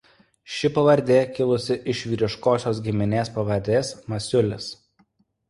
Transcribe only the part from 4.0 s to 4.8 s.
Masiulis.